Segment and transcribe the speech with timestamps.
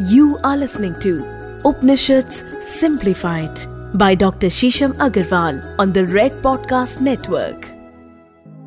[0.00, 1.24] You are listening to
[1.64, 3.58] Upanishads Simplified
[3.94, 4.48] by Dr.
[4.48, 7.64] Shisham Agarwal on the Red Podcast Network.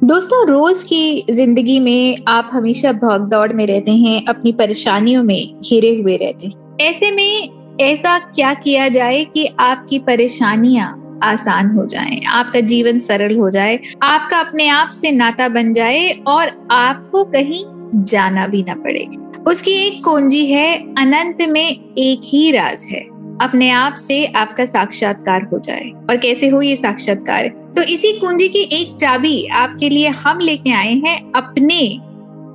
[0.03, 5.59] दोस्तों, रोज की ज़िंदगी में आप हमेशा भाग दौड़ में रहते हैं, अपनी परेशानियों में
[5.59, 11.85] घिरे हुए रहते हैं ऐसे में ऐसा क्या किया जाए कि आपकी परेशानियाँ आसान हो
[11.85, 17.23] जाए, आपका जीवन सरल हो जाए, आपका अपने आप से नाता बन जाए और आपको
[17.23, 17.63] कहीं
[18.03, 19.07] जाना भी ना पड़े
[19.47, 22.99] उसकी एक कुंजी है, अनंत में एक ही राज है।
[23.41, 27.47] अपने आप से आपका साक्षात्कार हो जाए। और कैसे हो ये साक्षात्कार?
[27.47, 31.97] तो इसी कुंजी की एक चाबी आपके लिए हम लेके आए हैं अपने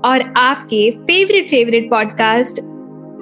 [0.09, 2.59] और आपके favourite favourite podcast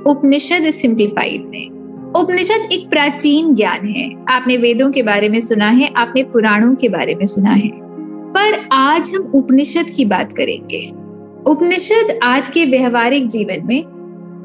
[0.06, 1.68] Upanishad simplified में।
[2.12, 6.88] उपनिषद एक प्राचीन ज्ञान है। आपने वेदों के बारे में सुना है, आपने पुराणों के
[6.88, 7.70] बारे में सुना है।
[8.32, 11.01] पर आज हम उपनिषद की बात करेंगे।
[11.46, 13.82] उपनिषद आज के व्यवहारिक जीवन में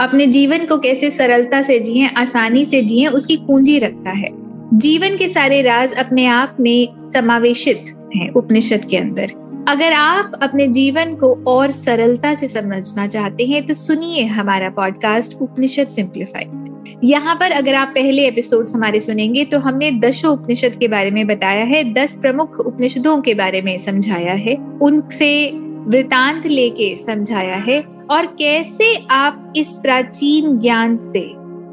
[0.02, 4.30] अपने जीवन को कैसे सरलता से जिए, आसानी से जिए, उसकी कुंजी रखता है।
[4.74, 9.27] जीवन के सारे राज अपने आप में समावेशित हैं उपनिषद के अंदर।
[9.68, 15.38] अगर आप अपने जीवन को और सरलता से समझना चाहते हैं तो सुनिए हमारा पॉडकास्ट
[15.41, 16.66] उपनिषद सिंप्लीफाइड
[17.04, 21.26] यहाँ पर अगर आप पहले एपिसोड हमारे सुनेंगे तो हमने दशो उपनिषद के बारे में
[21.27, 25.30] बताया है, दस प्रमुख उपनिषदों के बारे में समझाया है। उनसे
[25.88, 31.21] वृतांत लेके समझाया है, और कैसे आप इस प्राचीन ज्ञान से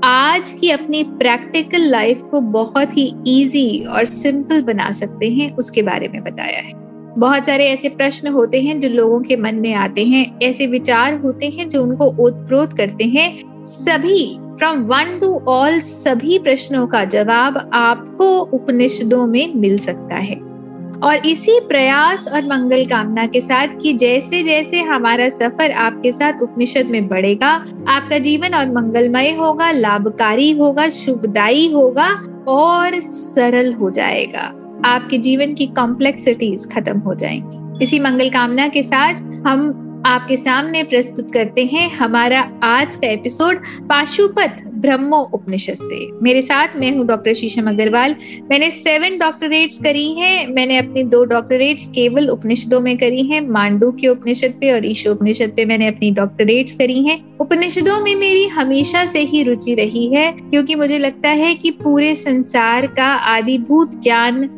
[0.05, 5.83] आज की अपनी प्रैक्टिकल लाइफ को बहुत ही इजी और सिंपल बना सकते हैं, उसके
[5.83, 6.73] बारे में बताया है।
[7.19, 11.21] बहुत सारे ऐसे प्रश्न होते हैं जो लोगों के मन में आते हैं, ऐसे विचार
[11.21, 17.05] होते हैं जो उनको ओतप्रोत करते हैं। सभी फ्रॉम वन टू ऑल सभी प्रश्नों का
[17.05, 20.54] जवाब आपको उपनिषदों में मिल सकता है।
[21.05, 26.33] और इसी प्रयास और मंगल कामना के साथ कि जैसे जैसे हमारा सफ़र आपके साथ
[26.43, 27.49] उपनिषद में बढ़ेगा,
[27.89, 32.09] आपका जीवन और मंगलमय होगा, लाभकारी होगा, शुभदायी होगा
[32.49, 34.53] और सरल हो जाएगा।
[34.85, 39.15] आपके जीवन की कॉम्प्लेक्सिटीज खत्म हो जाएँगी। इसी मंगल कामना के साथ
[39.47, 46.43] हम आपके सामने प्रस्तुत करते हैं हमारा आज का एपिसोड पाशुपत ब्रह्मो उपनिषद से। मेरे
[46.43, 48.15] साथ मैं हूँ डॉक्टर शीशम अग्रवाल।
[48.51, 53.91] मैंने सेवन डॉक्टरेट्स करी हैं। मैंने अपनी दो डॉक्टरेट्स केवल उपनिषदों में करी हैं। मांडू
[53.93, 58.47] के उपनिषद पे और ईशो उपनिषद पे मैंने अपनी डॉक्टरेट्स करी हैं। उपनिषदों में मेरी
[58.49, 64.01] हमेशा से ही रुचि रही है, क्योंकि मुझे लगता है कि पूरे संसार का आदिभूत
[64.03, 64.49] ज्ञान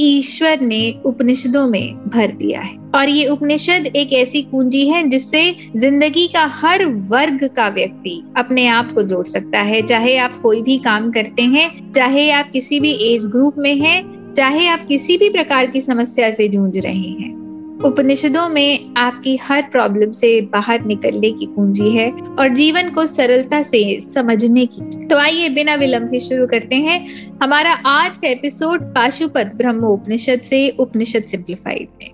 [0.00, 5.56] ईश्वर ने उपनिषदों में भर दिया है। और ये उपनिषद एक ऐसी कुंजी है जिससे
[5.76, 10.62] ज़िंदगी का हर वर्ग का व्यक्ति अपने आप को जोड़ सकता है। चाहे आप कोई
[10.62, 15.16] भी काम करते हैं, चाहे आप किसी भी एज ग्रुप में हैं, चाहे आप किसी
[15.16, 17.43] भी प्रकार की समस्या से जूझ रहे हैं।
[17.84, 23.62] उपनिषदों में आपकी हर प्रॉब्लम से बाहर निकलने की कुंजी है और जीवन को सरलता
[23.62, 27.06] से समझने की। तो आइए बिना विलंब के शुरू करते हैं।
[27.42, 32.10] हमारा आज का एपिसोड पाशुपत ब्रह्म उपनिषद से उपनिषद सिंप्लीफाइड में।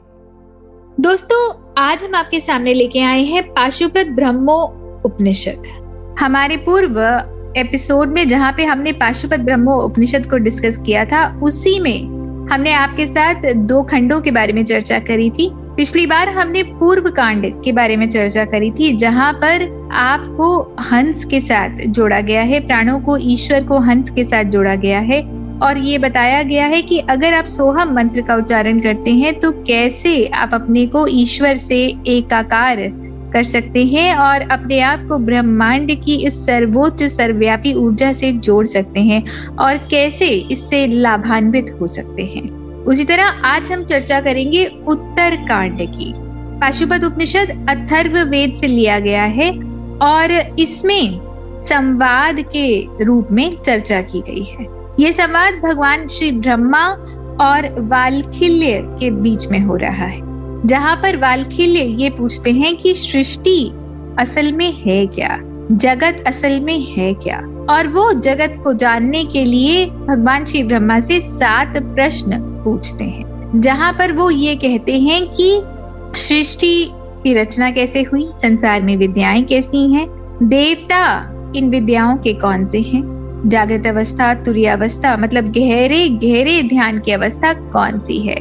[1.01, 4.63] दोस्तों, आज हम आपके सामने लेके आए हैं पाशुपत ब्रह्मो
[5.05, 5.63] उपनिषद
[6.21, 7.01] हमारे पूर्व
[7.57, 12.21] एपिसोड में जहाँ पे हमने पाशुपत ब्रह्मो उपनिषद को डिस्कस किया था, उसी में
[12.53, 17.09] हमने आपके साथ दो खंडों के बारे में चर्चा करी थी। पिछली बार हमने पूर्व
[17.11, 20.49] कांड के बारे में चर्चा करी थी, जहाँ पर आपको
[20.81, 24.99] हंस के साथ जोड़ा गया है, प्राणों को, ईश्वर को हंस के साथ जोड़ा गया
[24.99, 25.23] है,
[25.63, 29.51] और ये बताया गया है कि अगर आप सोहम मंत्र का उच्चारण करते हैं तो
[29.51, 32.87] कैसे आप अपने को ईश्वर से एकाकार
[33.33, 38.67] कर सकते हैं और अपने आप को ब्रह्मांड की इस सर्वोच्च सर्वव्यापी ऊर्जा से जोड़
[38.67, 39.25] सकते हैं,
[39.59, 42.60] और कैसे इससे लाभान्वित हो सकते हैं?
[42.87, 46.13] उसी तरह आज हम चर्चा करेंगे उत्तर कांड की।
[46.61, 49.51] पाशुपत उपनिषद अथर्व वेद से लिया गया है
[50.03, 54.67] और इसमें संवाद के रूप में चर्चा की गई है।
[55.01, 56.87] ये संवाद भगवान श्री ब्रह्मा
[57.41, 60.21] और वालखिल्य के बीच में हो रहा है,
[60.67, 63.61] जहाँ पर वालखिल्य ये पूछते हैं कि सृष्टि
[64.19, 65.39] असल में है क्या?
[65.73, 67.39] जगत असल में है क्या?
[67.71, 73.53] और वो जगत को जानने के लिए भगवान श्री ब्रह्मा से सात प्रश्न पूछते हैं।
[73.55, 75.63] जहाँ पर वो ये कहते हैं कि
[76.21, 78.29] सृष्टि की रचना कैसे हुई?
[78.43, 80.09] संसार में विद्याएँ कैसी हैं?
[80.43, 81.03] देवता
[81.57, 83.03] इन विद्याओं के कौन से हैं?
[83.47, 88.37] जागृत अवस्था तुरी अवस्था मतलब गहरे गहरे ध्यान की अवस्था कौन सी है?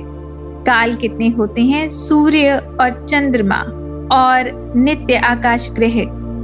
[0.59, 1.89] काल कितने होते हैं?
[1.89, 2.51] सूर्य
[2.81, 3.57] और चंद्रमा
[4.11, 5.95] और नित्य आकाश ग्रह,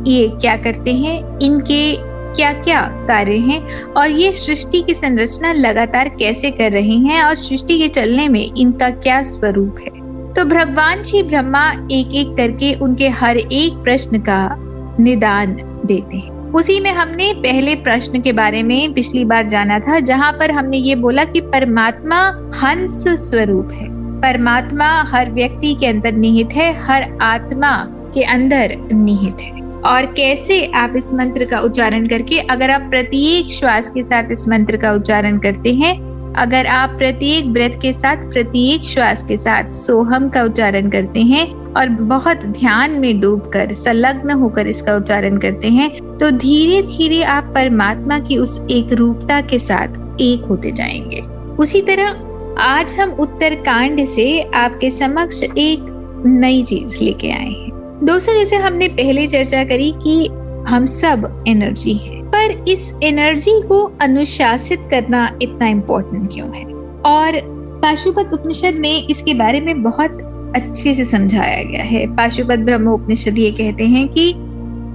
[0.08, 1.40] ये क्या करते हैं?
[1.40, 7.24] इनके क्या क्या कार्य हैं और ये सृष्टि की संरचना लगातार कैसे कर रहे हैं
[7.24, 10.06] और सृष्टि के चलने में इनका क्या स्वरूप है?
[10.34, 14.56] तो भगवान श्री ब्रह्मा एक एक करके उनके हर एक प्रश्न का
[15.00, 20.00] निदान देते हैं। उसी में हमने पहले प्रश्न के बारे में पिछली बार जाना था,
[20.00, 22.18] जहाँ पर हमने ये बोला कि परमात्मा
[22.64, 23.88] हंस स्वरूप है।
[24.22, 30.66] परमात्मा हर व्यक्ति के अंदर निहित है, हर आत्मा के अंदर निहित है। और कैसे
[30.76, 34.92] आप इस मंत्र का उच्चारण करके, अगर आप प्रत्येक श्वास के साथ इस मंत्र का
[34.94, 35.94] उच्चारण करते हैं,
[36.36, 41.46] अगर आप प्रत्येक ब्रेथ के साथ, प्रत्येक श्वास के साथ सोहम का उच्चारण करते हैं
[41.74, 47.52] और बहुत ध्यान में डूबकर, संलग्न होकर इसका उच्चारण करते हैं तो धीरे धीरे आप
[47.56, 51.22] परमात्मा की उस एक रूपता के साथ एक होते जाएँगे।
[51.56, 57.75] उसी तरह आज हम उत्तरकांड से आपके समक्ष एक नई चीज़ लेके आए हैं।
[58.06, 60.26] दोस्तों, जैसे हमने पहले चर्चा करी कि
[60.70, 66.64] हम सब एनर्जी है, पर इस एनर्जी को अनुशासित करना इतना इम्पोर्टेंट क्यों है?
[67.06, 67.40] और
[67.82, 70.22] पाशुपत उपनिषद में इसके बारे में बहुत
[70.56, 74.32] अच्छे से समझाया गया है। पाशुपत ब्रह्म उपनिषद ये कहते हैं कि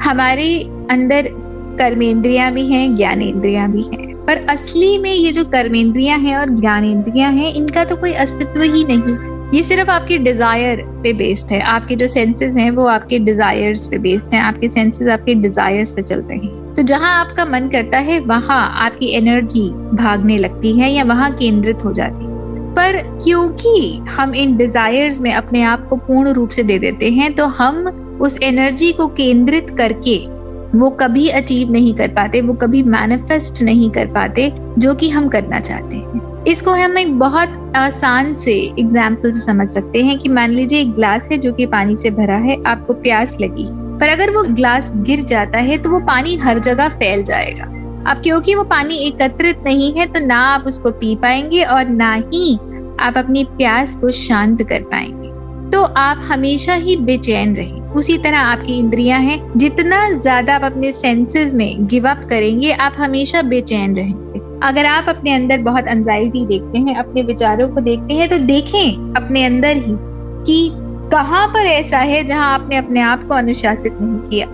[0.03, 0.49] हमारे
[0.91, 1.29] अंदर
[1.81, 7.33] कर्मेंद्रियाँ भी हैं ज्ञानेन्द्रियाँ भी हैं, पर असली में ये जो कर्मेंद्रियाँ हैं और ज्ञानेन्द्रियाँ
[7.33, 9.17] हैं, इनका तो कोई अस्तित्व ही नहीं
[9.55, 13.99] ये सिर्फ़ आपके डिज़ायर पे बेस्ड है। आपके जो सेंसेस हैं, वो आपके डिजायर्स पे
[13.99, 18.21] बेस्ड हैं। आपके सेंसेस आपके डिजायर्स से चलते हैं। तो जहाँ आपका मन करता है,
[18.21, 22.31] वहाँ आपकी एनर्जी भागने लगती है या वहाँ केंद्रित हो जाती है।
[22.75, 27.33] पर क्योंकि हम इन डिजायर्स में अपने आप को पूर्ण रूप से दे देते हैं
[27.33, 27.85] तो हम
[28.23, 30.19] उस एनर्जी को केंद्रित करके
[30.79, 35.29] वो कभी अचीव नहीं कर पाते, वो कभी मैनिफेस्ट नहीं कर पाते, जो कि हम
[35.29, 40.29] करना चाहते हैं। इसको हम एक बहुत आसान से एग्ज़ाम्पल से समझ सकते हैं कि
[40.29, 43.67] मान लीजिए एक ग्लास है जो कि पानी से भरा है, आपको प्यास लगी।
[44.01, 47.65] पर अगर वो ग्लास गिर जाता है तो वो पानी हर जगह फैल जाएगा।
[48.11, 52.13] अब क्योंकि वो पानी एकत्रित नहीं है तो ना आप उसको पी पाएँगे और ना
[52.15, 52.55] ही
[53.01, 55.29] आप अपनी प्यास को शांत कर पाएँगे।
[55.71, 60.93] तो आप हमेशा ही बेचैन रहे। उसी तरह आपकी इंद्रियाँ हैं। जितना ज़्यादा आप अपने
[60.93, 64.30] सेंसेस में गिव अप करेंगे, आप हमेशा बेचैन रहेंगे
[64.63, 69.15] अगर आप अपने अंदर बहुत एंजाइटी देखते हैं, अपने विचारों को देखते हैं तो देखें
[69.15, 69.95] अपने अंदर ही
[70.47, 70.71] कि
[71.13, 74.47] कहाँ पर ऐसा है जहाँ आपने अपने आप को अनुशासित नहीं किया।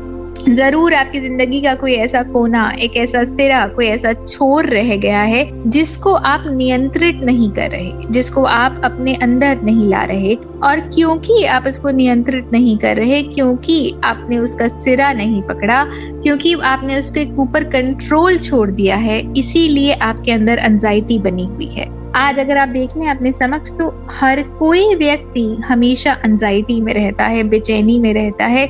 [0.48, 5.22] ज़रूर आपकी ज़िंदगी का कोई ऐसा कोना, एक ऐसा सिरा, कोई ऐसा छोर रह गया
[5.22, 10.80] है, जिसको आप नियंत्रित नहीं कर रहे, जिसको आप अपने अंदर नहीं ला रहे। और
[10.94, 15.84] क्योंकि आप उसको नियंत्रित नहीं कर रहे, क्योंकि आपने उसका सिरा नहीं पकड़ा,
[16.22, 21.94] क्योंकि आपने उसके ऊपर कंट्रोल छोड़ दिया है, इसीलिए आपके अंदर एंजाइटी बनी हुई है।
[22.16, 27.24] आज अगर आप देख लें अपने समक्ष तो हर कोई व्यक्ति हमेशा एंजाइटी में रहता
[27.24, 28.66] है, बेचैनी में रहता है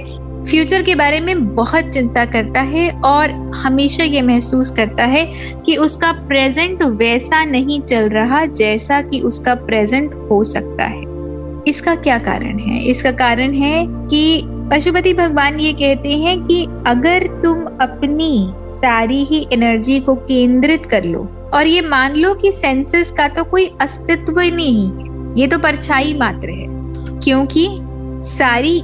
[0.47, 5.25] फ्यूचर के बारे में बहुत चिंता करता है और हमेशा ये महसूस करता है
[5.67, 11.03] कि उसका प्रेजेंट वैसा नहीं चल रहा जैसा कि उसका प्रेजेंट हो सकता है।
[11.69, 12.85] इसका क्या कारण है?
[12.85, 19.47] इसका कारण है कि पशुपति भगवान ये कहते हैं कि अगर तुम अपनी सारी ही
[19.53, 24.41] एनर्जी को केंद्रित कर लो और ये मान लो कि सेंसेस का तो कोई अस्तित्व
[24.41, 26.67] ही नहीं है ये तो परछाई मात्र है,
[27.19, 27.69] क्योंकि
[28.29, 28.81] सारी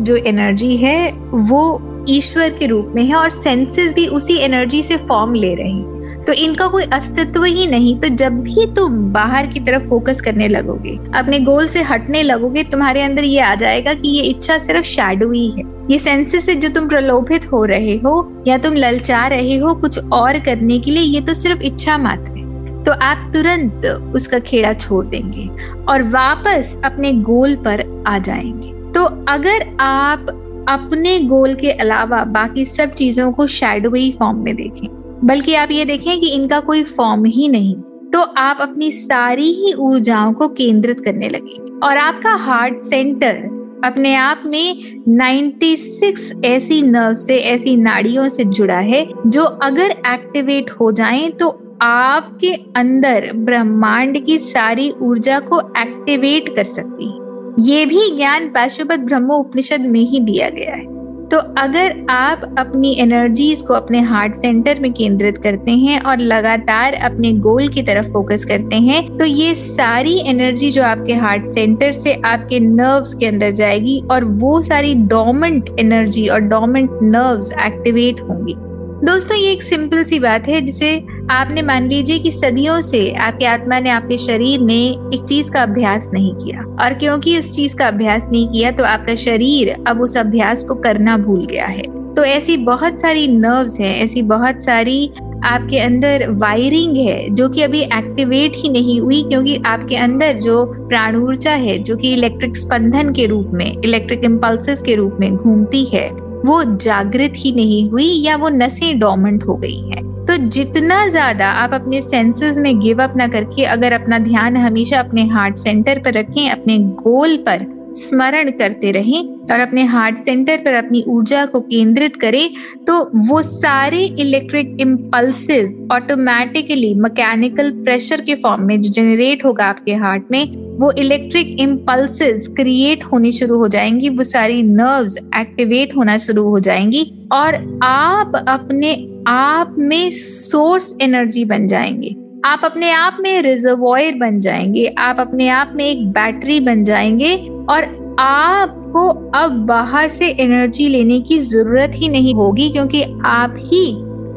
[0.00, 4.96] जो एनर्जी है, वो ईश्वर के रूप में है और सेंसेस भी उसी एनर्जी से
[4.96, 5.90] फॉर्म ले रहे हैं।
[6.26, 10.48] तो इनका कोई अस्तित्व ही नहीं तो जब भी तुम बाहर की तरफ़ फोकस करने
[10.48, 14.86] लगोगे, अपने गोल से हटने लगोगे, तुम्हारे अंदर ये आ जाएगा कि ये इच्छा सिर्फ़
[14.86, 19.26] शैडो ही। है ये सेंसेस से जो तुम प्रलोभित हो रहे हो, या तुम ललचा
[19.26, 23.30] रहे हो कुछ और करने के लिए, ये तो सिर्फ़ इच्छा मात्र है। तो आप
[23.32, 25.48] तुरंत उसका खेड़ा छोड़ देंगे
[25.88, 30.26] और वापस अपने गोल पर आ जाएँगे। तो अगर आप
[30.68, 34.88] अपने गोल के अलावा बाकी सब चीज़ों को शैडोई फॉर्म में देखें,
[35.26, 37.74] बल्कि आप ये देखें कि इनका कोई फॉर्म ही नहीं
[38.12, 43.36] तो आप अपनी सारी ही ऊर्जाओं को केंद्रित करने लगे। और आपका हार्ट सेंटर
[43.84, 50.70] अपने आप में 96 ऐसी नर्व से, ऐसी नाड़ियों से जुड़ा है, जो अगर एक्टिवेट
[50.70, 51.48] हो जाएँ तो
[51.82, 57.19] आपके अंदर ब्रह्मांड की सारी ऊर्जा को एक्टिवेट कर सकती है।
[57.60, 60.84] ये भी ज्ञान पाशुपत ब्रह्मो उपनिषद में ही दिया गया है।
[61.28, 66.94] तो अगर आप अपनी एनर्जीज को अपने हार्ट सेंटर में केंद्रित करते हैं और लगातार
[67.02, 71.92] अपने गोल की तरफ़ फोकस करते हैं तो ये सारी एनर्जी जो आपके हार्ट सेंटर
[71.92, 78.20] से आपके नर्व्स के अंदर जाएगी और वो सारी डोमेंट एनर्जी और डोमेंट नर्व्स एक्टिवेट
[78.20, 78.54] होंगी।
[79.02, 80.96] दोस्तों, ये एक सिंपल सी बात है जिसे
[81.30, 84.78] आपने मान लीजिए कि सदियों से आपके आत्मा ने आपके शरीर ने
[85.14, 88.84] एक चीज़ का अभ्यास नहीं किया। और क्योंकि उस चीज़ का अभ्यास नहीं किया तो
[88.84, 91.82] आपका शरीर अब उस अभ्यास को करना भूल गया है।
[92.14, 95.10] तो ऐसी बहुत सारी नर्व्स हैं, ऐसी बहुत सारी
[95.44, 100.64] आपके अंदर वायरिंग है, जो कि अभी एक्टिवेट ही नहीं हुई, क्योंकि आपके अंदर जो
[100.88, 105.36] प्राण ऊर्जा है, जो कि इलेक्ट्रिक स्पंदन के रूप में इलेक्ट्रिक इम्पल्सिस के रूप में
[105.36, 106.10] घूमती है,
[106.46, 111.46] वो जागृत ही नहीं हुई या वो नसें डोमेंट हो गई हैं। तो जितना ज़्यादा
[111.50, 115.98] आप अपने सेंसेस में गिव अप ना करके, अगर अपना ध्यान हमेशा अपने हार्ट सेंटर
[115.98, 121.44] पर रखें, अपने गोल पर स्मरण करते रहें और अपने हार्ट सेंटर पर अपनी ऊर्जा
[121.46, 122.48] को केंद्रित करें
[122.86, 129.94] तो वो सारे electric impulses automatically mechanical pressure के फॉर्म में जो जनरेट होगा आपके
[129.94, 136.16] हार्ट में, वो इलेक्ट्रिक इम्पल्सेस क्रिएट होनी शुरू हो जाएँगी, वो सारी नर्व्स एक्टिवेट होना
[136.18, 138.94] शुरू हो जाएँगी और आप अपने
[139.28, 145.48] आप में सोर्स एनर्जी बन जाएँगे। आप अपने आप में रिजर्वॉयर बन जाएँगे, आप अपने
[145.48, 147.34] आप में एक बैटरी बन जाएँगे
[147.70, 147.84] और
[148.18, 153.84] आपको अब बाहर से एनर्जी लेने की ज़रूरत ही नहीं होगी क्योंकि आप ही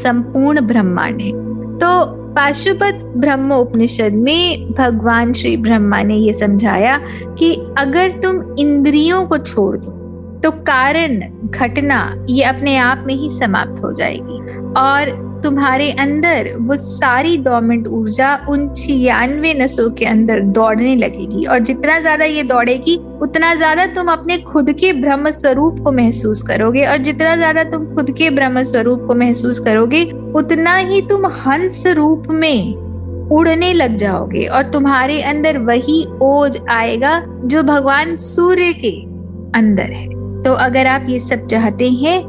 [0.01, 1.31] संपूर्ण ब्रह्मांड है।
[1.79, 6.97] तो पाशुपत ब्रह्म उपनिषद में भगवान श्री ब्रह्मा ने ये समझाया
[7.39, 9.99] कि अगर तुम इंद्रियों को छोड़ दो
[10.43, 11.19] तो कारण,
[11.49, 14.39] घटना ये अपने आप में ही समाप्त हो जाएगी।
[14.79, 21.59] और तुम्हारे अंदर वो सारी डोमेंट ऊर्जा उन छियानवे नसों के अंदर दौड़ने लगेगी। और
[21.61, 26.85] जितना ज़्यादा ये दौड़ेगी, उतना ज़्यादा तुम अपने खुद के ब्रह्म स्वरूप को महसूस करोगे।
[26.85, 30.03] और जितना ज़्यादा तुम खुद के ब्रह्म स्वरूप को महसूस करोगे,
[30.35, 37.19] उतना ही तुम हंस रूप में उड़ने लग जाओगे। और तुम्हारे अंदर वही ओज आएगा
[37.45, 38.91] जो भगवान सूर्य के
[39.59, 40.07] अंदर है।
[40.43, 42.21] तो अगर आप ये सब चाहते हैं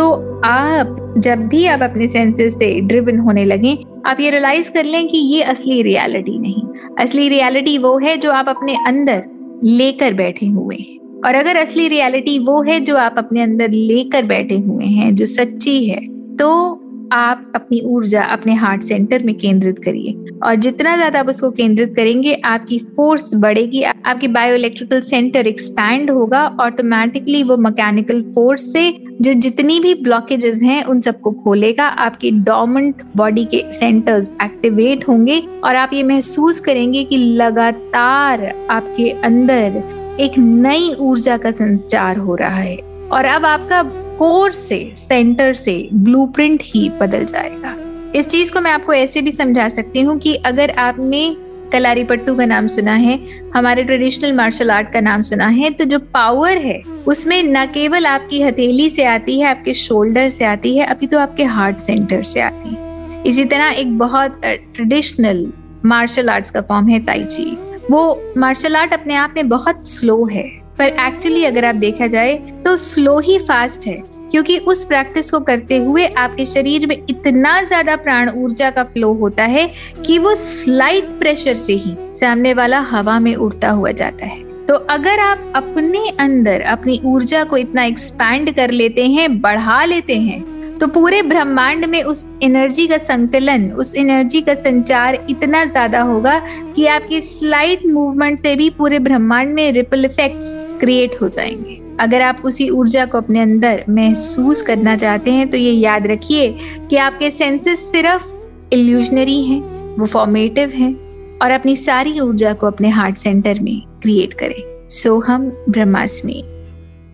[0.00, 4.84] तो आप जब भी आप अपने सेंसेस से ड्रिवन होने लगे, आप ये रियलाइज़ कर
[4.84, 6.62] लें कि ये असली रियलिटी नहीं।
[6.98, 9.22] असली रियलिटी वो है जो आप अपने अंदर
[9.64, 14.24] लेकर बैठे हुए हैं। और अगर असली रियलिटी वो है जो आप अपने अंदर लेकर
[14.24, 16.00] बैठे हुए हैं, जो सच्ची है
[16.36, 16.79] तो
[17.12, 21.94] आप अपनी ऊर्जा अपने हार्ट सेंटर में केंद्रित करिए। और जितना ज़्यादा आप उसको केंद्रित
[21.96, 28.90] करेंगे, आपकी फोर्स बढ़ेगी, आपकी बायो इलेक्ट्रिकल सेंटर एक्सपैंड होगा ऑटोमेटिकली वो मैकेनिकल फोर्स से
[29.20, 35.38] जो जितनी भी ब्लॉकेजेस हैं, उन सबको खोलेगा। आपकी डोमेंट बॉडी के सेंटर्स एक्टिवेट होंगे
[35.64, 39.82] और आप ये महसूस करेंगे कि लगातार आपके अंदर
[40.20, 42.76] एक नई ऊर्जा का संचार हो रहा है।
[43.10, 43.82] और अब आपका
[44.20, 47.76] कोर से सेंटर से ब्लूप्रिंट ही बदल जाएगा।
[48.16, 51.36] इस चीज़ को मैं आपको ऐसे भी समझा सकती हूँ कि अगर आपने
[51.72, 53.18] कलारी पट्टू का नाम सुना है,
[53.54, 58.06] हमारे ट्रेडिशनल मार्शल आर्ट का नाम सुना है तो जो पावर है, उसमें न केवल
[58.06, 62.22] आपकी हथेली से आती है, आपके शोल्डर से आती है, अभी तो आपके हार्ट सेंटर
[62.24, 65.46] से आती है। इसी तरह एक बहुत ट्रेडिशनल
[65.86, 67.56] मार्शल आर्ट्स का फॉर्म है ताइची
[67.90, 70.48] वो मार्शल आर्ट अपने आप में बहुत स्लो है,
[70.78, 72.34] पर एक्चुअली अगर आप देखा जाए
[72.64, 77.60] तो स्लो ही फास्ट है। क्योंकि उस प्रैक्टिस को करते हुए आपके शरीर में इतना
[77.62, 79.66] ज़्यादा प्राण ऊर्जा का फ्लो होता है
[80.06, 84.74] कि वो स्लाइट प्रेशर से ही सामने वाला हवा में उड़ता हुआ जाता है। तो
[84.90, 90.78] अगर आप अपने अंदर अपनी ऊर्जा को इतना एक्सपैंड कर लेते हैं, बढ़ा लेते हैं
[90.78, 96.38] तो पूरे ब्रह्मांड में उस एनर्जी का संकलन, उस एनर्जी का संचार इतना ज़्यादा होगा
[96.76, 102.22] कि आपकी स्लाइट मूवमेंट से भी पूरे ब्रह्मांड में रिपल इफेक्ट्स क्रिएट हो जाएँगे। अगर
[102.22, 106.58] आप उसी ऊर्जा को अपने अंदर महसूस करना चाहते हैं तो ये याद रखिए
[106.90, 108.34] कि आपके सेंसेस सिर्फ़
[108.72, 109.60] इल्यूजनरी हैं,
[109.96, 110.94] वो फॉर्मेटिव हैं,
[111.38, 116.42] और अपनी सारी ऊर्जा को अपने हार्ट सेंटर में क्रिएट करें। सो हम ब्रह्मास्मि,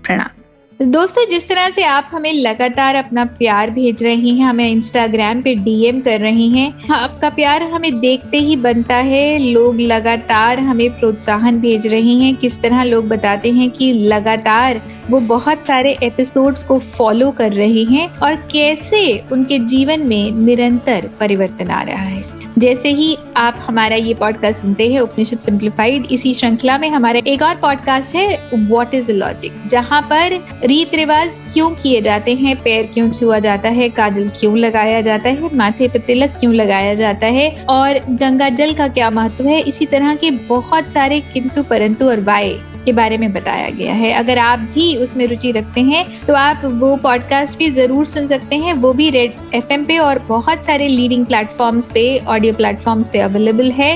[0.05, 0.36] प्रणाम।
[0.81, 5.55] दोस्तों जिस तरह से आप हमें लगातार अपना प्यार भेज रही हैं हमें इंस्टाग्राम पे
[5.55, 10.99] डीएम कर रही हैं हाँ, आपका प्यार हमें देखते ही बनता है। लोग लगातार हमें
[10.99, 14.81] प्रोत्साहन भेज रहे हैं। किस तरह लोग बताते हैं कि लगातार
[15.11, 19.03] वो बहुत सारे एपिसोड्स को फॉलो कर रहे हैं और कैसे
[19.33, 24.89] उनके जीवन में निरंतर परिवर्तन आ रहा है। जैसे ही आप हमारा ये पॉडकास्ट सुनते
[24.93, 30.01] हैं, उपनिषद सिंप्लीफाइड इसी श्रृंखला में हमारा एक और पॉडकास्ट है व्हाट इज़ लॉजिक जहाँ
[30.03, 35.01] पर रीत रिवाज क्यों किए जाते हैं, पैर क्यों छुआ जाता है, काजल क्यों लगाया
[35.01, 39.47] जाता है, माथे पर तिलक क्यों लगाया जाता है, और गंगा जल का क्या महत्व
[39.47, 43.95] है, इसी तरह के बहुत सारे किंतु परंतु और वाय के बारे में बताया गया
[43.95, 48.27] है। अगर आप भी उसमें रुचि रखते हैं तो आप वो पॉडकास्ट भी ज़रूर सुन
[48.27, 53.09] सकते हैं। वो भी रेड एफएम पे और बहुत सारे लीडिंग प्लेटफॉर्म्स पे ऑडियो प्लेटफॉर्म्स
[53.09, 53.95] पे अवेलेबल है।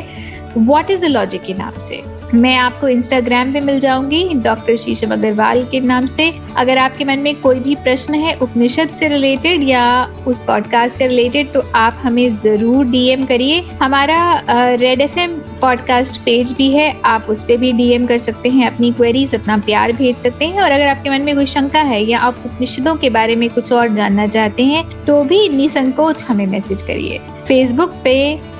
[0.56, 2.02] वॉट इज़ द लॉजिक के नाम से?
[2.34, 7.18] मैं आपको इंस्टाग्राम पे मिल जाऊँगी डॉक्टर शीशम अग्रवाल के नाम से। अगर आपके मन
[7.18, 9.84] में कोई भी प्रश्न है, उपनिषद से रिलेटेड या
[10.26, 14.20] उस पॉडकास्ट से रिलेटेड तो आप हमें ज़रूर डीएम करिए। हमारा
[14.50, 18.90] रेड एफएम पॉडकास्ट पेज भी है, आप उस पर भी डीएम कर सकते हैं, अपनी
[18.92, 22.18] क्वेरीज अपना प्यार भेज सकते हैं। और अगर आपके मन में कोई शंका है या
[22.18, 26.82] आप उपनिषदों के बारे में कुछ और जानना चाहते हैं तो भी निसंकोच हमें मैसेज
[26.82, 28.14] करिए। फेसबुक पे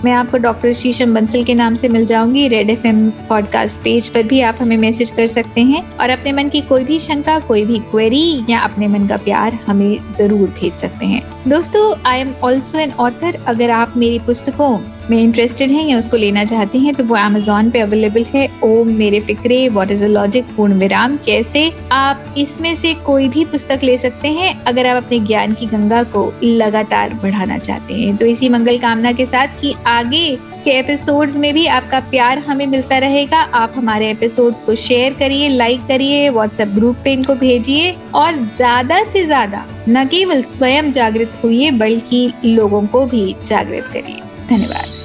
[0.04, 4.22] मैं आपको डॉक्टर शीशम बंसल के नाम से मिल जाऊँगी। रेड एफएम पॉडकास्ट पेज पर
[4.22, 7.64] भी आप हमें मैसेज कर सकते हैं। और अपने मन की कोई भी शंका, कोई
[7.64, 12.34] भी क्वेरी या अपने मन का प्यार हमें ज़रूर भेज सकते हैं। दोस्तों I am
[12.44, 14.76] also an author अगर आप मेरी पुस्तकों
[15.10, 18.88] में इंटरेस्टेड हैं या उसको लेना चाहते हैं तो वो अमेजोन पे अवेलेबल है। ओम
[18.96, 23.80] मेरे फिक्रे वॉट इज़ अ लॉजिक पूर्ण विराम। कैसे आप इसमें से कोई भी पुस्तक
[23.84, 28.26] ले सकते हैं, अगर आप अपने ज्ञान की गंगा को लगातार बढ़ाना चाहते हैं। तो
[28.26, 32.98] इसी मंगल कामना के साथ कि आगे के एपिसोड्स में भी आपका प्यार हमें मिलता
[32.98, 38.36] रहेगा। आप हमारे एपिसोड्स को शेयर करिए लाइक करिए व्हाट्सएप ग्रुप पे इनको भेजिए और
[38.56, 44.99] ज़्यादा से ज़्यादा न केवल स्वयं जागृत हुई बल्कि लोगों को भी जागृत करिए। धन्यवाद।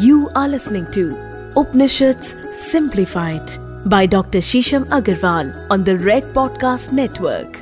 [0.00, 1.14] You are listening to
[1.54, 3.42] Upanishads Simplified
[3.84, 4.38] by Dr.
[4.38, 7.61] Shisham Agarwal on the Red Podcast Network.